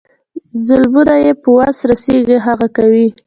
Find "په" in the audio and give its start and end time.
1.41-1.49